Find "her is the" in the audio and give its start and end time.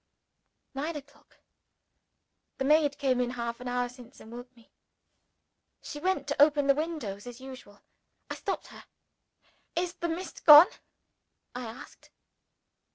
8.69-10.09